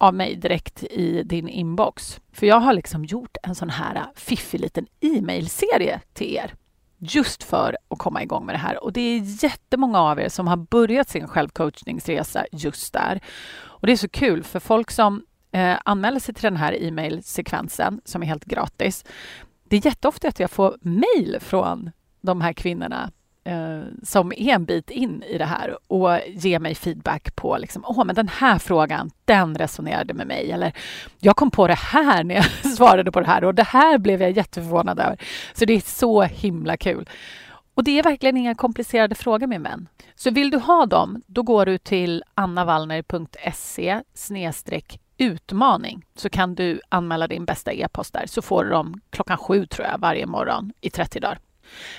av 0.00 0.14
mig 0.14 0.36
direkt 0.36 0.84
i 0.84 1.22
din 1.22 1.48
inbox. 1.48 2.20
För 2.32 2.46
jag 2.46 2.60
har 2.60 2.72
liksom 2.72 3.04
gjort 3.04 3.36
en 3.42 3.54
sån 3.54 3.70
här 3.70 4.06
fiffig 4.14 4.60
liten 4.60 4.86
e-mailserie 5.00 6.00
till 6.12 6.34
er 6.34 6.54
just 6.98 7.42
för 7.42 7.76
att 7.88 7.98
komma 7.98 8.22
igång 8.22 8.46
med 8.46 8.54
det 8.54 8.58
här. 8.58 8.84
Och 8.84 8.92
det 8.92 9.00
är 9.00 9.44
jättemånga 9.44 9.98
av 9.98 10.20
er 10.20 10.28
som 10.28 10.46
har 10.46 10.56
börjat 10.56 11.08
sin 11.08 11.28
självcoachningsresa 11.28 12.46
just 12.52 12.92
där. 12.92 13.20
Och 13.62 13.86
det 13.86 13.92
är 13.92 13.96
så 13.96 14.08
kul 14.08 14.44
för 14.44 14.60
folk 14.60 14.90
som 14.90 15.24
eh, 15.52 15.76
anmäler 15.84 16.20
sig 16.20 16.34
till 16.34 16.42
den 16.42 16.56
här 16.56 16.82
e-mailsekvensen 16.82 18.00
som 18.04 18.22
är 18.22 18.26
helt 18.26 18.44
gratis. 18.44 19.04
Det 19.64 19.76
är 19.76 19.86
jätteofta 19.86 20.28
att 20.28 20.40
jag 20.40 20.50
får 20.50 20.78
mejl 20.80 21.38
från 21.40 21.90
de 22.20 22.40
här 22.40 22.52
kvinnorna 22.52 23.10
eh, 23.44 23.80
som 24.02 24.32
är 24.32 24.54
en 24.54 24.64
bit 24.64 24.90
in 24.90 25.22
i 25.22 25.38
det 25.38 25.44
här 25.44 25.78
och 25.86 26.18
ge 26.26 26.58
mig 26.58 26.74
feedback 26.74 27.36
på 27.36 27.58
liksom, 27.58 27.84
åh, 27.86 28.04
men 28.04 28.14
den 28.14 28.28
här 28.28 28.58
frågan, 28.58 29.10
den 29.24 29.58
resonerade 29.58 30.14
med 30.14 30.26
mig. 30.26 30.52
Eller 30.52 30.72
jag 31.18 31.36
kom 31.36 31.50
på 31.50 31.66
det 31.66 31.78
här 31.78 32.24
när 32.24 32.34
jag 32.34 32.44
svarade 32.76 33.12
på 33.12 33.20
det 33.20 33.26
här 33.26 33.44
och 33.44 33.54
det 33.54 33.66
här 33.66 33.98
blev 33.98 34.22
jag 34.22 34.30
jätteförvånad 34.30 35.00
över. 35.00 35.18
Så 35.54 35.64
det 35.64 35.72
är 35.72 35.80
så 35.80 36.22
himla 36.22 36.76
kul. 36.76 37.08
Och 37.74 37.84
det 37.84 37.98
är 37.98 38.02
verkligen 38.02 38.36
inga 38.36 38.54
komplicerade 38.54 39.14
frågor 39.14 39.46
med 39.46 39.60
män. 39.60 39.88
Så 40.14 40.30
vill 40.30 40.50
du 40.50 40.58
ha 40.58 40.86
dem, 40.86 41.22
då 41.26 41.42
går 41.42 41.66
du 41.66 41.78
till 41.78 42.24
annavallner.se 42.34 44.00
utmaning 45.20 46.04
så 46.14 46.30
kan 46.30 46.54
du 46.54 46.80
anmäla 46.88 47.26
din 47.26 47.44
bästa 47.44 47.72
e-post 47.72 48.12
där 48.12 48.26
så 48.26 48.42
får 48.42 48.64
du 48.64 48.70
dem 48.70 49.00
klockan 49.10 49.38
sju 49.38 49.66
tror 49.66 49.86
jag 49.86 49.98
varje 49.98 50.26
morgon 50.26 50.72
i 50.80 50.90
30 50.90 51.20
dagar. 51.20 51.38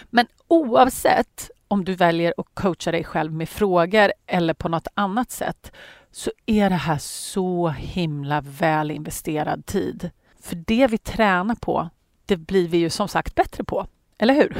Men 0.09 0.27
oavsett 0.47 1.51
om 1.67 1.85
du 1.85 1.95
väljer 1.95 2.33
att 2.37 2.47
coacha 2.53 2.91
dig 2.91 3.03
själv 3.03 3.33
med 3.33 3.49
frågor 3.49 4.11
eller 4.27 4.53
på 4.53 4.69
något 4.69 4.87
annat 4.93 5.31
sätt 5.31 5.71
så 6.11 6.31
är 6.45 6.69
det 6.69 6.75
här 6.75 6.97
så 6.97 7.69
himla 7.69 8.41
väl 8.41 8.91
investerad 8.91 9.65
tid. 9.65 10.09
För 10.41 10.55
det 10.55 10.87
vi 10.87 10.97
tränar 10.97 11.55
på, 11.55 11.89
det 12.25 12.37
blir 12.37 12.67
vi 12.67 12.77
ju 12.77 12.89
som 12.89 13.07
sagt 13.07 13.35
bättre 13.35 13.63
på. 13.63 13.87
Eller 14.17 14.33
hur? 14.33 14.57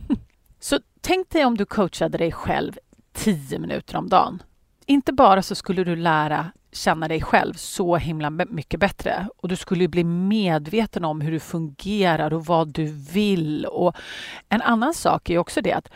så 0.60 0.80
tänk 1.00 1.30
dig 1.30 1.44
om 1.44 1.56
du 1.56 1.64
coachade 1.64 2.18
dig 2.18 2.32
själv 2.32 2.78
10 3.12 3.58
minuter 3.58 3.96
om 3.96 4.08
dagen. 4.08 4.42
Inte 4.86 5.12
bara 5.12 5.42
så 5.42 5.54
skulle 5.54 5.84
du 5.84 5.96
lära 5.96 6.50
känna 6.72 7.08
dig 7.08 7.22
själv 7.22 7.54
så 7.54 7.96
himla 7.96 8.30
mycket 8.30 8.80
bättre. 8.80 9.28
Och 9.36 9.48
du 9.48 9.56
skulle 9.56 9.88
bli 9.88 10.04
medveten 10.04 11.04
om 11.04 11.20
hur 11.20 11.32
du 11.32 11.40
fungerar 11.40 12.32
och 12.32 12.46
vad 12.46 12.68
du 12.68 12.84
vill. 13.12 13.66
Och 13.66 13.96
en 14.48 14.62
annan 14.62 14.94
sak 14.94 15.30
är 15.30 15.38
också 15.38 15.60
det 15.60 15.72
att 15.72 15.88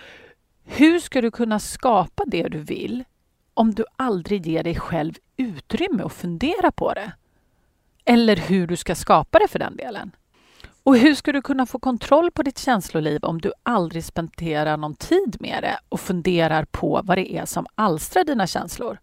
hur 0.64 0.98
ska 0.98 1.20
du 1.20 1.30
kunna 1.30 1.58
skapa 1.58 2.24
det 2.26 2.48
du 2.48 2.58
vill 2.58 3.04
om 3.54 3.74
du 3.74 3.84
aldrig 3.96 4.46
ger 4.46 4.62
dig 4.62 4.74
själv 4.74 5.14
utrymme 5.36 6.02
att 6.02 6.12
fundera 6.12 6.72
på 6.72 6.94
det? 6.94 7.12
Eller 8.04 8.36
hur 8.36 8.66
du 8.66 8.76
ska 8.76 8.94
skapa 8.94 9.38
det 9.38 9.48
för 9.48 9.58
den 9.58 9.76
delen. 9.76 10.10
Och 10.82 10.96
hur 10.96 11.14
ska 11.14 11.32
du 11.32 11.42
kunna 11.42 11.66
få 11.66 11.78
kontroll 11.78 12.30
på 12.30 12.42
ditt 12.42 12.58
känsloliv 12.58 13.24
om 13.24 13.40
du 13.40 13.52
aldrig 13.62 14.04
spenderar 14.04 14.76
någon 14.76 14.94
tid 14.94 15.36
med 15.40 15.62
det 15.62 15.78
och 15.88 16.00
funderar 16.00 16.64
på 16.64 17.00
vad 17.04 17.18
det 17.18 17.32
är 17.32 17.44
som 17.46 17.66
alstrar 17.74 18.24
dina 18.24 18.46
känslor? 18.46 18.98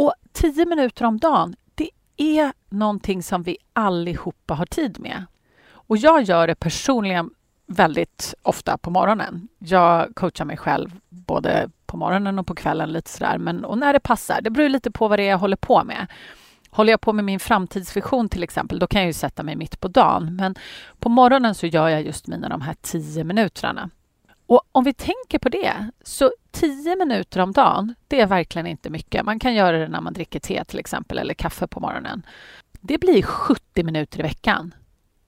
Och 0.00 0.14
tio 0.32 0.66
minuter 0.66 1.04
om 1.04 1.18
dagen, 1.18 1.56
det 1.74 1.90
är 2.16 2.52
någonting 2.68 3.22
som 3.22 3.42
vi 3.42 3.56
allihopa 3.72 4.54
har 4.54 4.66
tid 4.66 5.00
med. 5.00 5.24
Och 5.72 5.96
jag 5.96 6.22
gör 6.22 6.46
det 6.46 6.54
personligen 6.54 7.30
väldigt 7.66 8.34
ofta 8.42 8.78
på 8.78 8.90
morgonen. 8.90 9.48
Jag 9.58 10.14
coachar 10.14 10.44
mig 10.44 10.56
själv 10.56 11.00
både 11.08 11.70
på 11.86 11.96
morgonen 11.96 12.38
och 12.38 12.46
på 12.46 12.54
kvällen 12.54 12.92
lite 12.92 13.10
sådär. 13.10 13.38
Men, 13.38 13.64
och 13.64 13.78
när 13.78 13.92
det 13.92 14.00
passar. 14.00 14.40
Det 14.40 14.50
beror 14.50 14.68
lite 14.68 14.90
på 14.90 15.08
vad 15.08 15.18
det 15.18 15.22
är 15.22 15.30
jag 15.30 15.38
håller 15.38 15.56
på 15.56 15.84
med. 15.84 16.06
Håller 16.70 16.92
jag 16.92 17.00
på 17.00 17.12
med 17.12 17.24
min 17.24 17.40
framtidsvision 17.40 18.28
till 18.28 18.42
exempel, 18.42 18.78
då 18.78 18.86
kan 18.86 19.00
jag 19.00 19.06
ju 19.06 19.12
sätta 19.12 19.42
mig 19.42 19.56
mitt 19.56 19.80
på 19.80 19.88
dagen. 19.88 20.36
Men 20.36 20.54
på 20.98 21.08
morgonen 21.08 21.54
så 21.54 21.66
gör 21.66 21.88
jag 21.88 22.02
just 22.02 22.26
mina 22.26 22.48
de 22.48 22.60
här 22.60 22.76
tio 22.82 23.24
minuterna. 23.24 23.90
Och 24.50 24.62
om 24.72 24.84
vi 24.84 24.92
tänker 24.92 25.38
på 25.38 25.48
det, 25.48 25.90
så 26.02 26.32
10 26.50 26.96
minuter 26.96 27.40
om 27.40 27.52
dagen, 27.52 27.94
det 28.08 28.20
är 28.20 28.26
verkligen 28.26 28.66
inte 28.66 28.90
mycket. 28.90 29.24
Man 29.24 29.38
kan 29.38 29.54
göra 29.54 29.78
det 29.78 29.88
när 29.88 30.00
man 30.00 30.12
dricker 30.12 30.40
te 30.40 30.64
till 30.64 30.78
exempel, 30.78 31.18
eller 31.18 31.34
kaffe 31.34 31.66
på 31.66 31.80
morgonen. 31.80 32.26
Det 32.80 32.98
blir 32.98 33.22
70 33.22 33.84
minuter 33.84 34.18
i 34.18 34.22
veckan. 34.22 34.74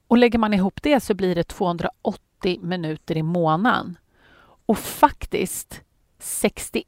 Och 0.09 0.19
lägger 0.19 0.38
man 0.38 0.55
ihop 0.55 0.83
det 0.83 1.00
så 1.00 1.14
blir 1.14 1.35
det 1.35 1.45
280 1.45 2.61
minuter 2.62 3.17
i 3.17 3.23
månaden. 3.23 3.99
Och 4.67 4.79
faktiskt 4.79 5.81
61 6.19 6.87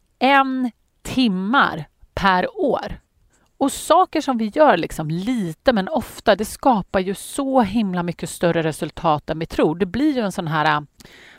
timmar 1.03 1.85
per 2.15 2.61
år. 2.61 3.01
Och 3.59 3.73
saker 3.73 4.21
som 4.21 4.39
vi 4.39 4.47
gör 4.47 4.77
liksom 4.77 5.11
lite 5.11 5.73
men 5.73 5.89
ofta, 5.89 6.37
det 6.37 6.45
skapar 6.45 7.01
ju 7.01 7.15
så 7.15 7.63
himla 7.63 8.03
mycket 8.03 8.31
större 8.31 8.63
resultat 8.63 9.31
än 9.31 9.39
vi 9.39 9.47
tror. 9.47 9.77
Det 9.77 9.87
blir 9.87 10.15
ju 10.15 10.21
en 10.21 10.33
sån 10.33 10.49
här 10.49 10.87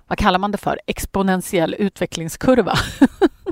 vad 0.08 0.18
kallar 0.18 0.40
man 0.40 0.52
det 0.52 0.58
för, 0.58 0.80
exponentiell 0.88 1.76
utvecklingskurva. 1.80 2.74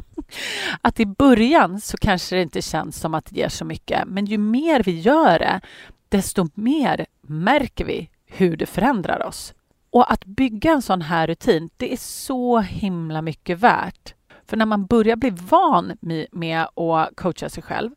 att 0.81 0.99
i 0.99 1.05
början 1.05 1.81
så 1.81 1.97
kanske 1.97 2.35
det 2.35 2.41
inte 2.41 2.61
känns 2.61 2.99
som 2.99 3.13
att 3.13 3.25
det 3.25 3.35
ger 3.35 3.49
så 3.49 3.65
mycket, 3.65 4.07
men 4.07 4.25
ju 4.25 4.37
mer 4.37 4.83
vi 4.83 4.99
gör 4.99 5.39
det, 5.39 5.61
desto 6.09 6.47
mer 6.53 7.05
märker 7.21 7.85
vi 7.85 8.09
hur 8.25 8.57
det 8.57 8.65
förändrar 8.65 9.25
oss. 9.25 9.53
Och 9.89 10.11
att 10.11 10.25
bygga 10.25 10.71
en 10.71 10.81
sån 10.81 11.01
här 11.01 11.27
rutin, 11.27 11.69
det 11.77 11.93
är 11.93 11.97
så 11.97 12.59
himla 12.59 13.21
mycket 13.21 13.59
värt. 13.59 14.13
För 14.45 14.57
när 14.57 14.65
man 14.65 14.85
börjar 14.85 15.15
bli 15.15 15.29
van 15.29 15.97
med 16.31 16.61
att 16.61 17.15
coacha 17.15 17.49
sig 17.49 17.63
själv, 17.63 17.91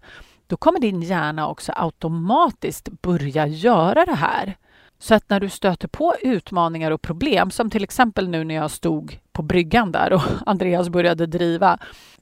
då 0.46 0.56
kommer 0.56 0.80
din 0.80 1.02
hjärna 1.02 1.48
också 1.48 1.72
automatiskt 1.76 2.88
börja 2.88 3.46
göra 3.46 4.04
det 4.04 4.14
här. 4.14 4.56
Så 4.98 5.14
att 5.14 5.30
när 5.30 5.40
du 5.40 5.48
stöter 5.48 5.88
på 5.88 6.14
utmaningar 6.22 6.90
och 6.90 7.02
problem, 7.02 7.50
som 7.50 7.70
till 7.70 7.84
exempel 7.84 8.28
nu 8.28 8.44
när 8.44 8.54
jag 8.54 8.70
stod 8.70 9.18
på 9.32 9.42
bryggan 9.42 9.92
där 9.92 10.12
och 10.12 10.22
Andreas 10.46 10.88
började 10.88 11.26
driva, 11.26 11.78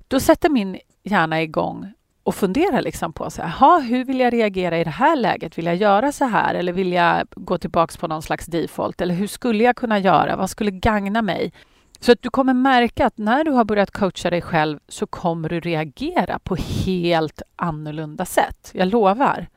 då 0.09 0.21
sätter 0.21 0.49
min 0.49 0.79
hjärna 1.03 1.43
igång 1.43 1.93
och 2.23 2.35
funderar 2.35 2.83
liksom 2.83 3.13
på 3.13 3.31
så 3.31 3.43
här, 3.43 3.81
hur 3.81 4.05
vill 4.05 4.21
jag 4.21 4.33
reagera 4.33 4.79
i 4.79 4.85
det 4.85 4.91
här 4.91 5.17
läget? 5.17 5.59
Vill 5.59 5.67
jag 5.67 5.77
göra 5.77 6.13
så 6.13 6.25
här 6.25 6.55
eller 6.55 6.73
vill 6.73 6.93
jag 6.93 7.27
gå 7.31 7.59
tillbaks 7.59 7.97
på 7.97 8.09
någon 8.09 8.23
slags 8.23 8.47
default? 8.47 9.01
Eller 9.01 9.15
hur 9.15 9.27
skulle 9.27 9.65
jag 9.65 9.77
kunna 9.77 9.99
göra? 9.99 10.37
Vad 10.37 10.51
skulle 10.51 10.71
gagna 10.71 11.23
mig? 11.23 11.53
Så 12.01 12.13
att 12.13 12.23
du 12.23 12.31
kommer 12.31 12.55
märka 12.55 13.07
att 13.07 13.19
när 13.19 13.45
du 13.45 13.51
har 13.51 13.65
börjat 13.65 13.91
coacha 13.91 14.31
dig 14.31 14.43
själv 14.43 14.79
så 14.89 15.07
kommer 15.07 15.49
du 15.49 15.61
reagera 15.61 16.39
på 16.39 16.57
helt 16.57 17.43
annorlunda 17.57 18.25
sätt. 18.25 18.71
Jag 18.75 18.89
lovar. 18.89 19.49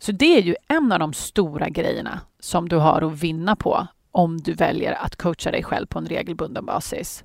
Så 0.00 0.12
det 0.12 0.38
är 0.38 0.42
ju 0.42 0.56
en 0.68 0.92
av 0.92 0.98
de 0.98 1.12
stora 1.12 1.68
grejerna 1.68 2.20
som 2.40 2.68
du 2.68 2.76
har 2.76 3.02
att 3.02 3.22
vinna 3.22 3.56
på 3.56 3.86
om 4.10 4.38
du 4.38 4.52
väljer 4.52 4.92
att 4.92 5.16
coacha 5.16 5.50
dig 5.50 5.62
själv 5.62 5.86
på 5.86 5.98
en 5.98 6.06
regelbunden 6.06 6.66
basis. 6.66 7.24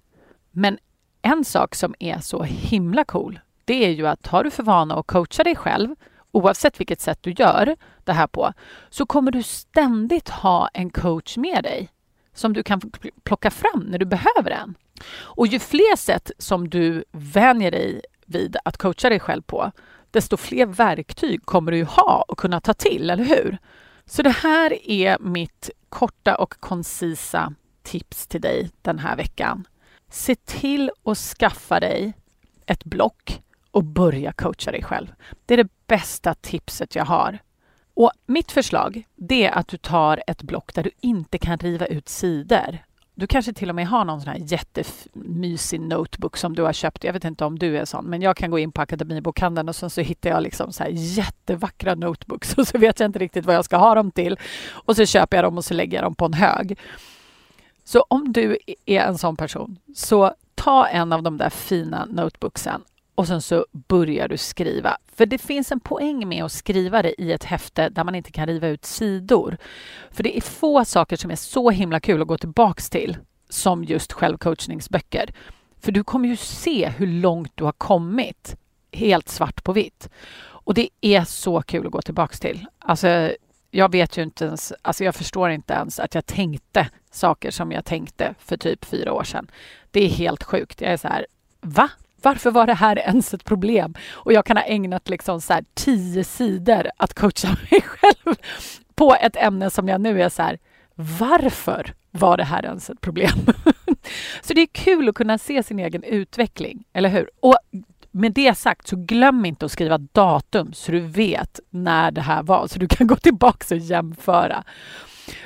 Men 0.51 0.78
en 1.22 1.46
sak 1.46 1.75
som 1.75 1.96
är 2.00 2.20
så 2.20 2.44
himla 2.44 3.04
cool, 3.04 3.40
det 3.66 3.86
är 3.86 3.90
ju 3.90 4.08
att 4.08 4.28
har 4.28 4.44
du 4.44 4.51
för 4.51 4.63
vana 4.63 4.96
att 4.96 5.08
coacha 5.08 5.44
dig 5.44 5.56
själv, 5.56 5.96
oavsett 6.32 6.80
vilket 6.80 7.01
sätt 7.01 7.20
du 7.22 7.32
gör 7.32 7.75
det 8.04 8.13
här 8.13 8.28
på, 8.28 8.54
så 8.90 9.06
kommer 9.06 9.32
du 9.32 9.44
ständigt 9.44 10.30
ha 10.30 10.68
en 10.74 10.90
coach 10.90 11.38
med 11.38 11.63
dig 11.63 11.90
som 12.34 12.54
du 12.54 12.63
kan 12.63 12.82
plocka 13.24 13.51
fram 13.51 13.80
när 13.80 13.98
du 13.98 14.06
behöver 14.06 14.51
en. 14.51 14.75
Och 15.13 15.48
ju 15.48 15.60
fler 15.60 15.96
sätt 15.96 16.32
som 16.38 16.70
du 16.70 17.04
vänjer 17.12 17.72
dig 17.72 18.01
vid 18.25 18.58
att 18.66 18.78
coacha 18.78 19.10
dig 19.10 19.20
själv 19.20 19.42
på, 19.42 19.72
desto 20.12 20.38
fler 20.38 20.65
verktyg 20.65 21.46
kommer 21.46 21.72
du 21.72 21.77
ju 21.77 21.84
ha 21.84 22.25
och 22.27 22.38
kunna 22.38 22.62
ta 22.62 22.74
till, 22.74 23.10
eller 23.10 23.24
hur? 23.24 23.58
Så 24.06 24.22
det 24.22 24.30
här 24.30 24.89
är 24.89 25.20
mitt 25.20 25.70
korta 25.89 26.36
och 26.36 26.53
koncisa 26.60 27.53
tips 27.84 28.27
till 28.27 28.41
dig 28.41 28.70
den 28.82 29.00
här 29.00 29.15
veckan. 29.15 29.68
Se 30.10 30.36
till 30.36 30.91
att 31.03 31.18
skaffa 31.18 31.80
dig 31.80 32.13
ett 32.65 32.84
block 32.84 33.41
och 33.72 33.84
börja 33.84 34.32
coacha 34.32 34.72
dig 34.72 34.84
själv. 34.84 35.13
Det 35.46 35.53
är 35.53 35.58
det 35.58 35.70
bästa 35.88 36.34
tipset 36.34 36.96
jag 36.96 37.06
har. 37.06 37.39
Och 37.94 38.12
mitt 38.25 38.51
förslag 38.51 39.03
det 39.15 39.46
är 39.46 39.51
att 39.51 39.68
du 39.68 39.77
tar 39.77 40.24
ett 40.27 40.44
block 40.44 40.74
där 40.74 40.84
du 40.84 40.91
inte 41.00 41.38
kan 41.38 41.58
riva 41.58 41.86
ut 41.86 42.10
sidor. 42.10 42.77
Du 43.22 43.28
kanske 43.28 43.54
till 43.54 43.70
och 43.70 43.75
med 43.75 43.88
har 43.88 44.06
någon 44.06 44.22
sån 44.22 44.32
här 44.32 44.40
jättemysig 44.46 45.82
notebook 45.82 46.38
som 46.38 46.56
du 46.56 46.63
har 46.63 46.74
köpt. 46.74 47.04
Jag 47.04 47.13
vet 47.13 47.25
inte 47.25 47.46
om 47.46 47.60
du 47.60 47.78
är 47.78 47.86
sån, 47.86 48.06
men 48.06 48.22
jag 48.22 48.38
kan 48.38 48.51
gå 48.51 48.60
in 48.60 48.72
på 48.72 48.82
Akademibokhandeln 48.82 49.70
och 49.70 49.75
sen 49.75 49.90
så 49.90 50.01
hittar 50.01 50.30
jag 50.30 50.44
liksom 50.44 50.74
så 50.74 50.84
här 50.84 50.90
jättevackra 50.90 51.96
notebooks 51.96 52.54
och 52.58 52.68
så 52.68 52.78
vet 52.78 53.00
jag 53.00 53.08
inte 53.08 53.20
riktigt 53.20 53.46
vad 53.46 53.56
jag 53.56 53.66
ska 53.66 53.78
ha 53.78 53.96
dem 53.96 54.12
till. 54.12 54.40
Och 54.72 54.96
så 54.96 55.06
köper 55.06 55.38
jag 55.38 55.44
dem 55.44 55.58
och 55.58 55.66
så 55.66 55.74
lägger 55.74 55.98
jag 55.98 56.06
dem 56.06 56.16
på 56.16 56.25
en 56.25 56.34
hög. 56.34 56.80
Så 57.84 58.06
om 58.08 58.34
du 58.34 58.58
är 58.86 59.01
en 59.01 59.18
sån 59.18 59.36
person, 59.36 59.78
så 59.96 60.34
ta 60.56 60.88
en 60.88 61.13
av 61.13 61.24
de 61.24 61.38
där 61.38 61.50
fina 61.50 62.06
notebooksen 62.06 62.82
och 63.22 63.28
sen 63.28 63.42
så 63.42 63.66
börjar 63.72 64.28
du 64.28 64.38
skriva. 64.38 64.98
För 65.16 65.25
det 65.25 65.38
finns 65.38 65.72
en 65.72 65.80
poäng 65.80 66.28
med 66.28 66.44
att 66.44 66.51
skriva 66.51 67.01
det 67.01 67.22
i 67.22 67.32
ett 67.32 67.44
häfte 67.44 67.90
där 67.90 68.04
man 68.04 68.16
inte 68.16 68.32
kan 68.32 68.48
riva 68.48 68.68
ut 68.68 68.86
sidor. 68.86 69.58
För 70.12 70.24
det 70.24 70.38
är 70.38 70.42
få 70.42 70.86
saker 70.86 71.16
som 71.16 71.32
är 71.32 71.36
så 71.36 71.70
himla 71.70 72.00
kul 72.00 72.22
att 72.22 72.28
gå 72.28 72.38
tillbaks 72.38 72.90
till 72.90 73.18
som 73.50 73.84
just 73.84 74.13
självcoachningsböcker. 74.13 75.34
För 75.80 75.92
du 75.92 76.04
kommer 76.04 76.30
ju 76.30 76.36
se 76.36 76.90
hur 76.90 77.08
långt 77.08 77.51
du 77.56 77.63
har 77.63 77.72
kommit 77.72 78.56
helt 78.92 79.30
svart 79.30 79.63
på 79.63 79.74
vitt. 79.74 80.10
Och 80.44 80.74
det 80.74 80.90
är 81.01 81.24
så 81.24 81.62
kul 81.62 81.86
att 81.86 81.92
gå 81.92 82.01
tillbaks 82.01 82.40
till. 82.40 82.66
Alltså, 82.80 83.32
jag 83.72 83.92
vet 83.92 84.18
ju 84.18 84.24
inte 84.24 84.46
ens, 84.46 84.74
alltså 84.82 85.04
jag 85.04 85.16
förstår 85.16 85.50
inte 85.50 85.74
ens 85.74 86.00
att 86.00 86.16
jag 86.16 86.25
tänkte 86.25 86.90
saker 87.12 87.51
som 87.51 87.72
jag 87.72 87.86
tänkte 87.86 88.36
för 88.40 88.58
typ 88.58 88.86
fyra 88.86 89.13
år 89.13 89.24
sedan. 89.24 89.51
Det 89.92 90.06
är 90.06 90.10
helt 90.10 90.44
sjukt. 90.44 90.82
Jag 90.82 90.92
är 90.92 90.98
så 90.98 91.08
här, 91.08 91.25
va? 91.62 91.90
Varför 92.22 92.51
var 92.51 92.68
det 92.68 92.74
här 92.74 93.00
ens 93.00 93.34
ett 93.34 93.46
problem? 93.46 93.96
Och 94.12 94.34
jag 94.34 94.46
kan 94.46 94.58
ha 94.58 94.63
ägnat 94.63 95.10
liksom 95.10 95.42
så 95.42 95.54
här 95.54 95.66
tio 95.74 96.24
sidor 96.24 96.88
att 96.98 97.13
coacha 97.13 97.48
mig 97.72 97.82
själv 97.82 98.36
på 98.96 99.16
ett 99.22 99.36
ämne 99.36 99.70
som 99.70 99.88
jag 99.88 100.01
nu 100.01 100.22
är 100.22 100.30
så 100.30 100.42
här, 100.42 100.60
varför 100.96 101.94
var 102.12 102.38
det 102.38 102.44
här 102.44 102.66
ens 102.66 102.90
ett 102.90 103.01
problem? 103.01 103.46
så 104.42 104.54
det 104.54 104.62
är 104.62 104.68
kul 104.68 105.10
att 105.10 105.16
kunna 105.16 105.38
se 105.38 105.63
sin 105.63 105.80
egen 105.80 106.04
utveckling, 106.04 106.84
eller 106.94 107.10
hur? 107.10 107.30
Och 107.40 107.58
med 108.12 108.34
det 108.34 108.58
sagt 108.58 108.88
så 108.88 108.96
glöm 108.96 109.46
inte 109.46 109.66
att 109.66 109.72
skriva 109.72 109.98
datum 109.98 110.74
så 110.74 110.92
du 110.92 111.00
vet 111.00 111.60
när 111.70 112.12
det 112.12 112.22
här 112.22 112.44
var 112.44 112.68
så 112.68 112.80
du 112.80 112.88
kan 112.88 113.08
gå 113.08 113.16
tillbaka 113.16 113.75
och 113.75 113.82
jämföra. 113.82 114.63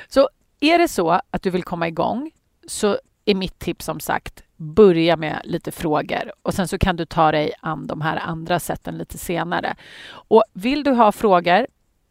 Så 0.08 0.28
är 0.60 0.78
det 0.78 0.88
så 0.88 1.20
att 1.30 1.42
du 1.42 1.50
vill 1.50 1.64
komma 1.64 1.88
igång 1.88 2.30
så 2.66 2.98
är 3.26 3.34
mitt 3.34 3.58
tips 3.58 3.84
som 3.84 4.00
sagt 4.00 4.42
börja 4.56 5.16
med 5.16 5.40
lite 5.44 5.72
frågor 5.72 6.32
och 6.42 6.54
sen 6.54 6.68
så 6.68 6.78
kan 6.78 6.96
du 6.96 7.04
ta 7.04 7.32
dig 7.32 7.52
an 7.60 7.86
de 7.86 8.00
här 8.00 8.16
andra 8.16 8.60
sätten 8.60 8.98
lite 8.98 9.18
senare. 9.18 9.76
Och 10.08 10.44
vill 10.52 10.84
du 10.84 10.90
ha 10.90 11.12
frågor 11.12 11.66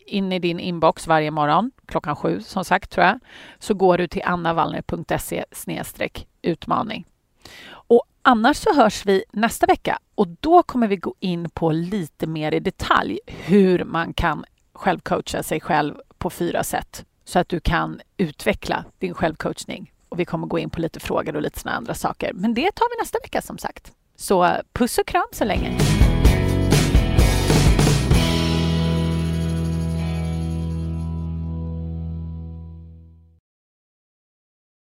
in 0.05 0.31
i 0.31 0.39
din 0.39 0.59
inbox 0.59 1.07
varje 1.07 1.31
morgon 1.31 1.71
klockan 1.85 2.15
sju 2.15 2.41
som 2.41 2.65
sagt 2.65 2.91
tror 2.91 3.05
jag 3.05 3.19
så 3.59 3.73
går 3.73 3.97
du 3.97 4.07
till 4.07 4.21
annavallner.se 4.25 5.45
utmaning. 6.41 7.05
Och 7.67 8.03
annars 8.21 8.57
så 8.57 8.73
hörs 8.73 9.05
vi 9.05 9.23
nästa 9.31 9.65
vecka 9.65 9.99
och 10.15 10.27
då 10.27 10.63
kommer 10.63 10.87
vi 10.87 10.95
gå 10.95 11.15
in 11.19 11.49
på 11.49 11.71
lite 11.71 12.27
mer 12.27 12.51
i 12.51 12.59
detalj 12.59 13.19
hur 13.25 13.83
man 13.83 14.13
kan 14.13 14.45
självcoacha 14.73 15.43
sig 15.43 15.61
själv 15.61 15.95
på 16.17 16.29
fyra 16.29 16.63
sätt 16.63 17.05
så 17.25 17.39
att 17.39 17.49
du 17.49 17.59
kan 17.59 18.01
utveckla 18.17 18.85
din 18.99 19.13
självcoachning. 19.13 19.91
Och 20.15 20.19
vi 20.19 20.25
kommer 20.25 20.47
gå 20.47 20.59
in 20.59 20.69
på 20.69 20.81
lite 20.81 20.99
frågor 20.99 21.35
och 21.35 21.41
lite 21.41 21.59
såna 21.59 21.75
andra 21.75 21.93
saker. 21.93 22.31
Men 22.33 22.53
det 22.53 22.71
tar 22.71 22.85
vi 22.97 23.01
nästa 23.01 23.19
vecka 23.23 23.41
som 23.41 23.57
sagt. 23.57 23.91
Så 24.15 24.57
puss 24.73 24.97
och 24.97 25.07
kram 25.07 25.27
så 25.31 25.45
länge. 25.45 25.77